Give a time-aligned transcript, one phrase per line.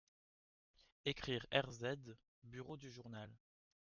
[1.05, 3.29] Ecrire RZ, bureau du journal.